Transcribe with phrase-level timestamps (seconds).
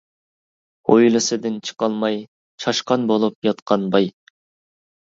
[0.91, 2.19] ھويلىسىدىن چىقالماي،
[2.65, 4.15] چاشقان بولۇپ ياتقان باي.